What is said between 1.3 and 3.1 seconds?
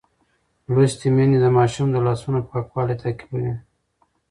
د ماشوم د لاسونو پاکوالی